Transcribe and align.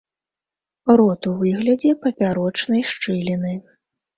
Рот 1.01 1.21
у 1.31 1.35
выглядзе 1.43 1.91
папярочнай 2.07 2.83
шчыліны. 2.93 3.53